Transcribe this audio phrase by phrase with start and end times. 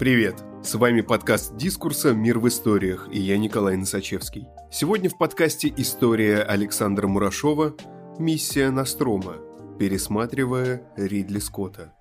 [0.00, 0.42] Привет!
[0.64, 2.14] С вами подкаст «Дискурса.
[2.14, 4.46] Мир в историях» и я Николай Носачевский.
[4.72, 7.76] Сегодня в подкасте история Александра Мурашова
[8.18, 9.36] «Миссия Настрома»,
[9.78, 11.92] пересматривая Ридли Скотта.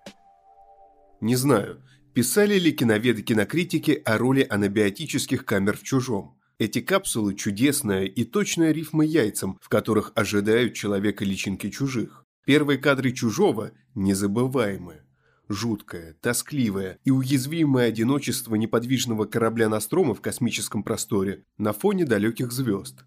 [1.20, 1.83] Не знаю,
[2.13, 6.39] писали ли киноведы-кинокритики о роли анабиотических камер в «Чужом».
[6.57, 12.23] Эти капсулы– чудесная и точная рифма яйцам, в которых ожидают человека личинки чужих.
[12.45, 15.04] Первые кадры «Чужого» незабываемые
[15.49, 23.03] жуткое, тоскливое и уязвимое одиночество неподвижного корабля Настрома в космическом просторе на фоне далеких звезд.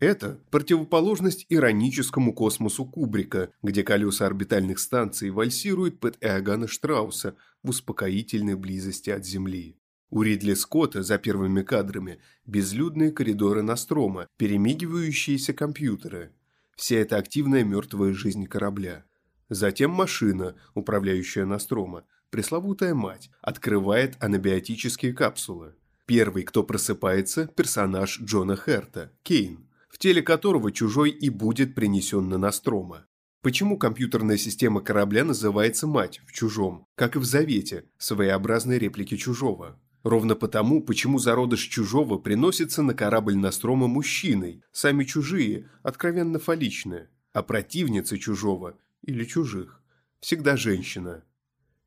[0.00, 8.56] Это противоположность ироническому космосу Кубрика, где колеса орбитальных станций вальсируют под Эогана Штрауса в успокоительной
[8.56, 9.78] близости от Земли.
[10.10, 16.32] У Ридли Скотта за первыми кадрами безлюдные коридоры Настрома, перемигивающиеся компьютеры.
[16.76, 19.04] Вся эта активная мертвая жизнь корабля.
[19.48, 25.74] Затем машина, управляющая Настрома, пресловутая мать, открывает анабиотические капсулы.
[26.06, 32.38] Первый, кто просыпается, персонаж Джона Херта, Кейн, в теле которого чужой и будет принесен на
[32.38, 33.06] Настрома.
[33.42, 39.78] Почему компьютерная система корабля называется «мать» в «Чужом», как и в «Завете», своеобразной реплики «Чужого»?
[40.02, 47.42] Ровно потому, почему зародыш чужого приносится на корабль Настрома мужчиной, сами чужие, откровенно фаличные, а
[47.42, 48.76] противница чужого
[49.06, 49.82] или чужих.
[50.20, 51.24] Всегда женщина.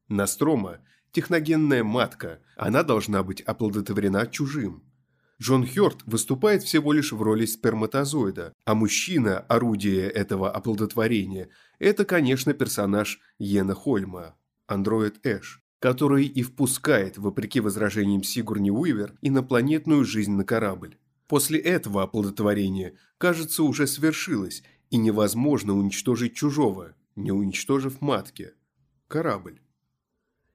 [0.07, 0.79] Настрома–
[1.11, 4.83] техногенная матка, она должна быть оплодотворена чужим.
[5.41, 12.53] Джон Хёрд выступает всего лишь в роли сперматозоида, а мужчина, орудие этого оплодотворения, это, конечно,
[12.53, 20.43] персонаж Йена Хольма, андроид Эш, который и впускает, вопреки возражениям Сигурни Уивер, инопланетную жизнь на
[20.43, 20.97] корабль.
[21.27, 28.53] После этого оплодотворение, кажется, уже свершилось, и невозможно уничтожить чужого, не уничтожив матки.
[29.07, 29.59] Корабль.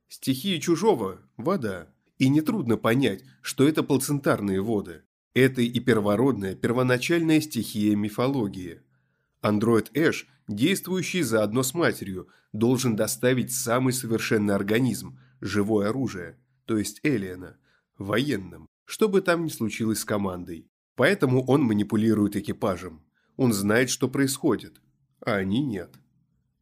[0.08, 1.88] Стихия чужого– вода.
[2.18, 5.02] И нетрудно понять, что это плацентарные воды.
[5.34, 8.82] Это и первородная, первоначальная стихия мифологии.
[9.40, 17.00] Андроид Эш, действующий заодно с матерью, должен доставить самый совершенный организм– живое оружие, то есть
[17.02, 17.56] Элиена,
[17.98, 20.70] военным, что бы там ни случилось с командой.
[20.94, 23.02] Поэтому он манипулирует экипажем.
[23.36, 24.80] Он знает, что происходит,
[25.20, 25.90] а они нет.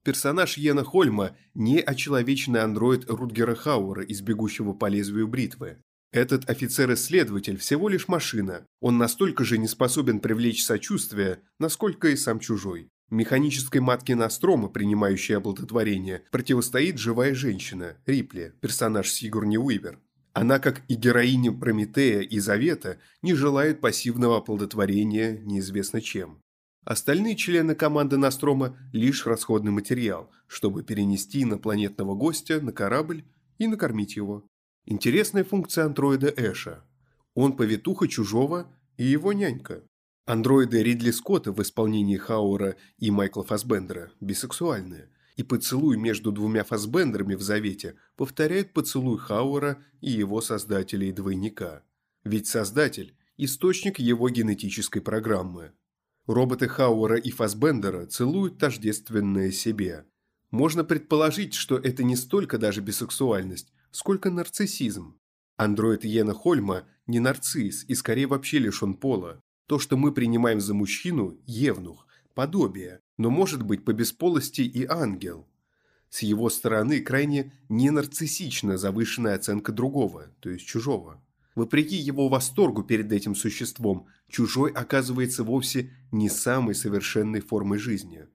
[0.02, 5.76] Персонаж Йена Хольма– не очеловеченный андроид Рутгера Хауэра из «Бегущего по лезвию бритвы».
[6.10, 8.66] Этот офицер-исследователь всего лишь машина.
[8.80, 12.88] Он настолько же не способен привлечь сочувствие, насколько и сам чужой.
[13.10, 20.00] Механической матке Настрома, принимающей оплодотворение, противостоит живая женщина, Рипли, персонаж Сигурни Уивер.
[20.32, 26.40] Она, как и героиня Прометея и Завета, не желает пассивного оплодотворения неизвестно чем.
[26.84, 33.24] Остальные члены команды Настрома– лишь расходный материал, чтобы перенести инопланетного гостя на корабль
[33.58, 34.46] и накормить его.
[34.86, 36.82] Интересная функция андроида Эша.
[37.34, 39.84] Он повитуха чужого и его нянька.
[40.24, 47.34] Андроиды Ридли Скотта в исполнении Хауэра и Майкла Фасбендера бисексуальные, и поцелуй между двумя Фасбендерами
[47.34, 51.82] в Завете повторяет поцелуй Хауэра и его создателя-двойника.
[52.24, 55.72] Ведь создатель– источник его генетической программы–
[56.32, 60.06] Роботы Хауэра и Фасбендера целуют тождественное себе.
[60.52, 65.18] Можно предположить, что это не столько даже бисексуальность, сколько нарциссизм.
[65.56, 69.42] Андроид Йена Хольма не нарцисс и скорее вообще лишен пола.
[69.66, 75.48] То, что мы принимаем за мужчину– евнух, подобие, но может быть по бесполости и ангел.
[76.10, 81.20] С его стороны крайне ненарциссична завышенная оценка другого, то есть чужого.
[81.54, 88.26] Вопреки его восторгу перед этим существом, чужой оказывается вовсе не самой совершенной формой жизни.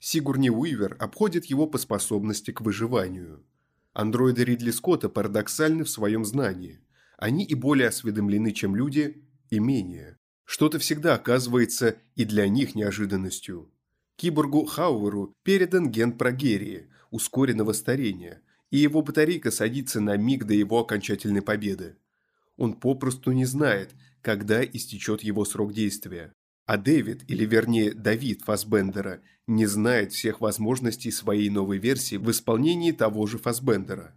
[0.00, 3.44] Сигурни Уивер обходит его по способности к выживанию.
[3.92, 6.80] Андроиды Ридли Скотта парадоксальны в своем знании.
[7.18, 10.18] Они и более осведомлены, чем люди, и менее.
[10.44, 13.70] Что-то всегда оказывается и для них неожиданностью.
[14.16, 20.80] Киборгу Хауэру передан ген прогерии, ускоренного старения, и его батарейка садится на миг до его
[20.80, 21.96] окончательной победы.
[22.62, 26.32] Он попросту не знает, когда истечет его срок действия.
[26.64, 29.18] А Дэвид, или вернее Давид Фасбендера,
[29.48, 34.14] не знает всех возможностей своей новой версии в исполнении того же Фасбендера.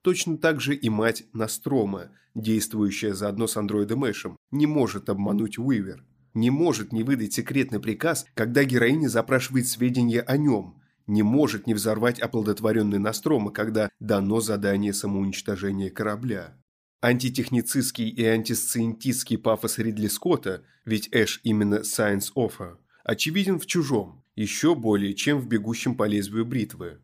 [0.00, 6.02] Точно так же и мать Настрома, действующая заодно с андроидом Эшем, не может обмануть Уивер.
[6.32, 10.80] Не может не выдать секретный приказ, когда героиня запрашивает сведения о нем.
[11.06, 16.56] Не может не взорвать оплодотворенный Настрома, когда дано задание самоуничтожения корабля.
[17.04, 24.76] Антитехницистский и антисциентистский пафос Ридли Скотта, ведь Эш именно science offer, очевиден в «Чужом», еще
[24.76, 27.00] более, чем в «Бегущем по лезвию бритвы».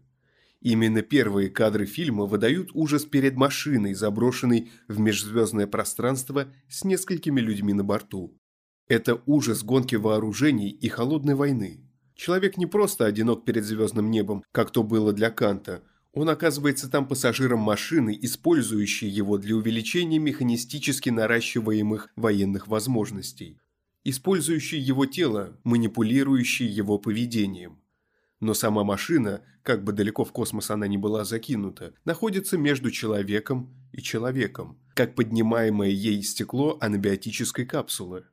[0.61, 7.73] Именно первые кадры фильма выдают ужас перед машиной, заброшенной в межзвездное пространство с несколькими людьми
[7.73, 8.39] на борту.
[8.87, 11.81] Это ужас гонки вооружений и холодной войны.
[12.15, 15.83] Человек не просто одинок перед звездным небом, как то было для Канта.
[16.19, 23.61] Он оказывается там пассажиром машины, использующей его для увеличения механистически наращиваемых военных возможностей.
[24.03, 27.79] Использующий его тело, манипулирующий его поведением.
[28.41, 33.73] Но сама машина, как бы далеко в космос она ни была закинута, находится между человеком
[33.93, 38.25] и человеком, как поднимаемое ей стекло анабиотической капсулы.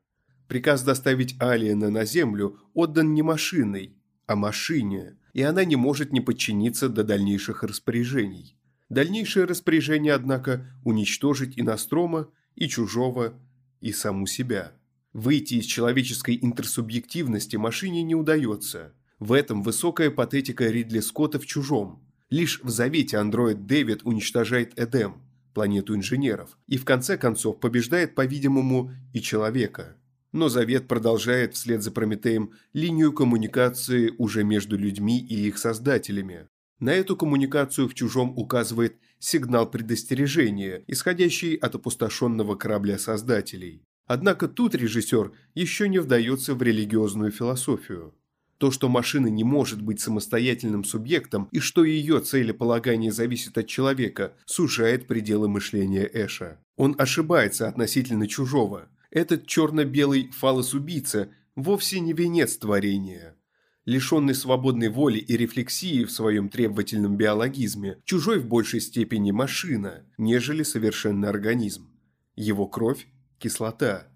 [0.47, 3.95] Приказ доставить Алиена на Землю отдан не машиной,
[4.25, 8.57] а машине, и она не может не подчиниться до дальнейших распоряжений.
[8.89, 13.39] Дальнейшее распоряжение, однако, уничтожить и Настрома, и Чужого,
[13.81, 14.71] и саму себя.
[15.13, 22.03] Выйти из человеческой интерсубъективности машине не удается– в этом высокая патетика Ридли Скотта в «Чужом».
[22.29, 25.21] Лишь в «Завете» андроид Дэвид уничтожает Эдем,
[25.53, 29.95] планету инженеров, и в конце концов побеждает, по-видимому, и человека.
[30.35, 36.49] Но Завет продолжает вслед за Прометеем линию коммуникации уже между людьми и их создателями.
[36.77, 43.81] На эту коммуникацию в «Чужом» указывает сигнал предостережения, исходящий от опустошенного корабля создателей.
[44.07, 48.13] Однако тут режиссер еще не вдается в религиозную философию.
[48.57, 54.33] То, что машина не может быть самостоятельным субъектом и что ее целеполагание зависит от человека,
[54.45, 56.59] сужает пределы мышления Эша.
[56.75, 58.89] Он ошибается относительно чужого.
[59.15, 63.37] Этот черно-белый фалос-убийца вовсе не венец творения.
[63.85, 70.63] Лишенный свободной воли и рефлексии в своем требовательном биологизме, чужой в большей степени машина, нежели
[70.63, 71.89] совершенный организм.
[72.35, 73.07] Его кровь–
[73.39, 74.07] кислота.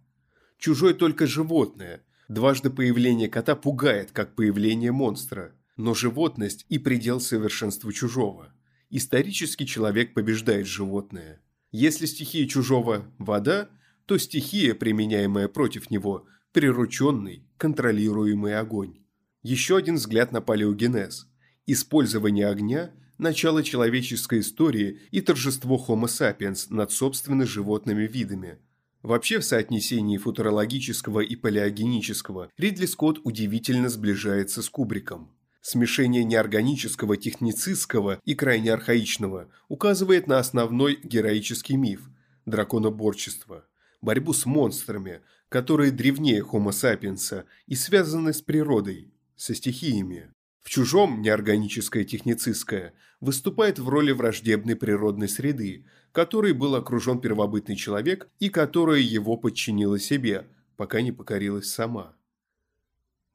[0.58, 7.92] Чужой только животное– Дважды появление кота пугает, как появление монстра, но животность и предел совершенства
[7.92, 8.54] чужого.
[8.92, 11.42] Исторически человек побеждает животное.
[11.72, 13.70] Если стихия чужого– вода,
[14.10, 19.04] то стихия, применяемая против него– прирученный, контролируемый огонь.
[19.44, 21.28] Еще один взгляд на палеогенез.
[21.68, 28.58] Использование огня– начало человеческой истории и торжество Homo sapiens над собственно животными видами–
[29.04, 35.32] Вообще в соотнесении футурологического и палеогенического Ридли Скотт удивительно сближается с Кубриком.
[35.62, 42.10] Смешение неорганического, техницистского и крайне архаичного указывает на основной героический миф–
[42.46, 43.66] драконоборчество,
[44.02, 50.32] борьбу с монстрами, которые древнее Homo sapiens и связаны с природой, со стихиями.
[50.62, 58.30] В чужом неорганическое техницистское выступает в роли враждебной природной среды, которой был окружен первобытный человек
[58.40, 60.48] и которая его подчинила себе,
[60.78, 62.16] пока не покорилась сама.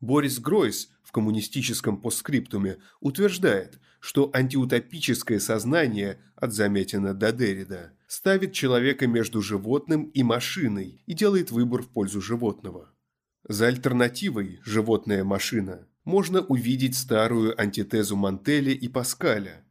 [0.00, 9.06] Борис Гройс в коммунистическом постскриптуме утверждает, что антиутопическое сознание от Заметина до Деррида ставит человека
[9.06, 12.92] между животным и машиной и делает выбор в пользу животного.
[13.48, 19.64] За альтернативой «животная-машина» можно увидеть старую антитезу Мантеля и Паскаля,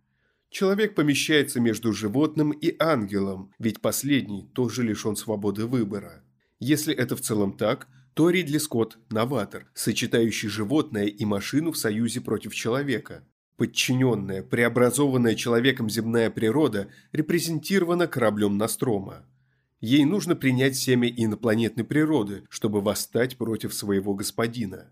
[0.50, 6.24] Человек помещается между животным и ангелом, ведь последний тоже лишен свободы выбора.
[6.60, 12.22] Если это в целом так, то Ридли Скотт– новатор, сочетающий животное и машину в союзе
[12.22, 13.28] против человека.
[13.64, 19.26] Подчиненная, преобразованная человеком земная природа репрезентирована кораблем Настрома.
[19.80, 24.92] Ей нужно принять семя инопланетной природы, чтобы восстать против своего господина.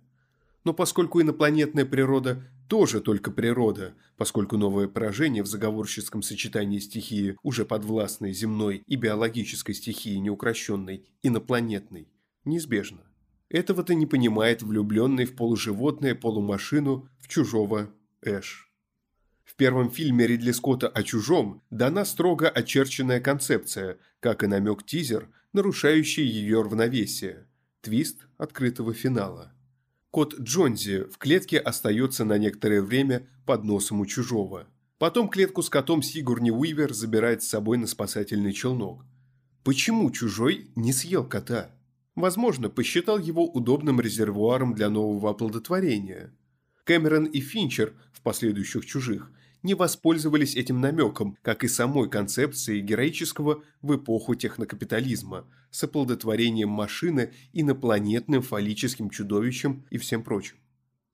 [0.63, 7.65] Но поскольку инопланетная природа тоже только природа, поскольку новое поражение в заговорческом сочетании стихии, уже
[7.65, 12.07] подвластной земной и биологической стихии неукрощенной, инопланетной,
[12.45, 13.01] неизбежно.
[13.49, 17.91] Этого-то не понимает влюбленный в полуживотное полумашину в чужого
[18.23, 18.71] Эш.
[19.43, 26.25] В первом фильме Ридли Скотта о чужом дана строго очерченная концепция, как и намек-тизер, нарушающий
[26.25, 27.47] ее равновесие.
[27.81, 29.53] Твист открытого финала.
[30.11, 34.67] Кот Джонзи в клетке остается на некоторое время под носом у чужого.
[34.99, 39.03] Потом клетку с котом Сигурни Уивер забирает с собой на спасательный челнок.
[39.63, 41.71] Почему чужой не съел кота?
[42.13, 46.35] Возможно, посчитал его удобным резервуаром для нового оплодотворения.
[46.91, 49.31] Кэмерон и Финчер в последующих «Чужих»
[49.63, 57.31] не воспользовались этим намеком, как и самой концепцией героического в эпоху технокапитализма с оплодотворением машины
[57.53, 60.57] инопланетным фаллическим чудовищем и всем прочим.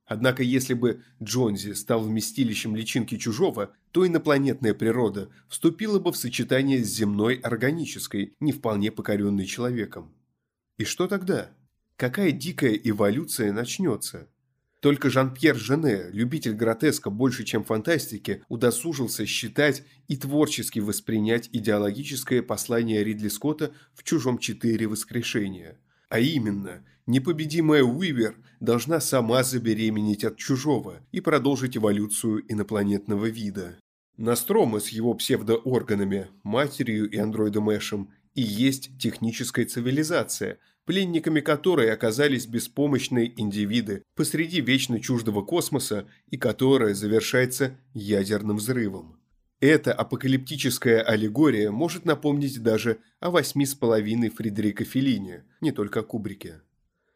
[0.04, 6.82] Однако если бы Джонзи стал вместилищем личинки чужого, то инопланетная природа вступила бы в сочетание
[6.82, 10.12] с земной органической, не вполне покоренной человеком.
[10.76, 11.52] И что тогда?
[11.94, 14.28] Какая дикая эволюция начнется?
[14.80, 23.02] Только Жан-Пьер Жене, любитель гротеска больше, чем фантастики, удосужился считать и творчески воспринять идеологическое послание
[23.02, 25.80] Ридли Скотта в «Чужом четыре воскрешения».
[26.08, 33.78] А именно, непобедимая Уивер должна сама забеременеть от чужого и продолжить эволюцию инопланетного вида.
[34.16, 40.58] Настрома с его псевдоорганами, матерью и андроидом Эшем и есть техническая цивилизация,
[40.88, 49.20] пленниками которой оказались беспомощные индивиды посреди вечно чуждого космоса и которая завершается ядерным взрывом.
[49.60, 56.04] Эта апокалиптическая аллегория может напомнить даже о восьми с половиной Фредерика Феллини, не только о
[56.04, 56.62] Кубрике.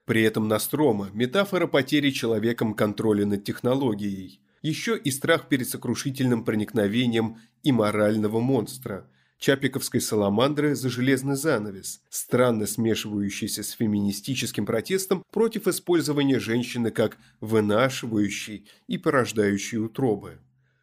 [0.04, 7.38] При этом Настрома– метафора потери человеком контроля над технологией, еще и страх перед сокрушительным проникновением
[7.62, 9.08] и морального монстра–
[9.42, 18.68] чапиковской саламандры за железный занавес, странно смешивающийся с феминистическим протестом против использования женщины как вынашивающей
[18.86, 20.38] и порождающей утробы,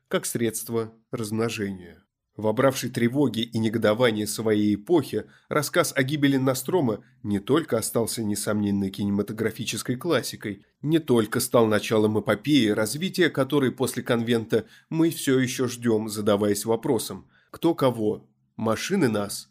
[0.09, 2.03] как средство размножения.
[2.35, 9.95] Вобравший тревоги и негодование своей эпохи, рассказ о гибели Настрома не только остался несомненной кинематографической
[9.95, 16.65] классикой, не только стал началом эпопеи, развития которой после конвента мы все еще ждем, задаваясь
[16.65, 18.28] вопросом, кто кого,
[18.59, 19.49] машины нас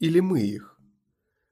[0.00, 0.78] или мы их.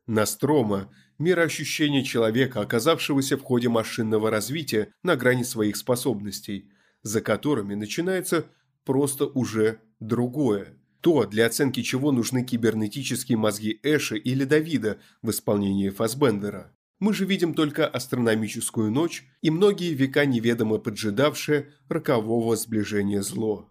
[0.07, 6.71] Настрома– мироощущение человека, оказавшегося в ходе машинного развития на грани своих способностей,
[7.03, 8.47] за которыми начинается
[8.85, 10.79] просто уже другое.
[11.01, 16.77] То, для оценки чего нужны кибернетические мозги Эша или Давида в исполнении Фасбендера.
[16.99, 23.71] Мы же видим только астрономическую ночь и многие века неведомо поджидавшее рокового сближения зло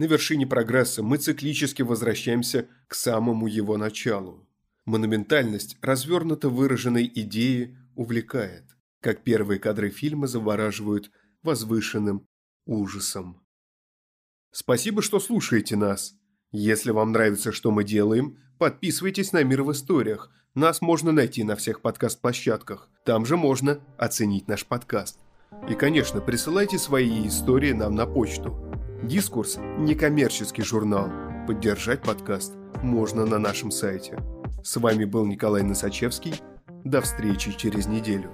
[0.00, 4.48] на вершине прогресса мы циклически возвращаемся к самому его началу.
[4.86, 8.64] Монументальность развернуто выраженной идеи увлекает,
[9.02, 11.10] как первые кадры фильма завораживают
[11.42, 12.26] возвышенным
[12.64, 13.42] ужасом.
[14.52, 16.14] Спасибо, что слушаете нас.
[16.50, 20.32] Если вам нравится, что мы делаем, подписывайтесь на «Мир в историях».
[20.54, 22.88] Нас можно найти на всех подкаст-площадках.
[23.04, 25.20] Там же можно оценить наш подкаст.
[25.68, 28.66] И, конечно, присылайте свои истории нам на почту–
[29.02, 31.10] Дискурс– некоммерческий журнал.
[31.46, 32.52] Поддержать подкаст
[32.82, 34.18] можно на нашем сайте.
[34.62, 36.34] С вами был Николай Носачевский.
[36.84, 38.30] До встречи через неделю.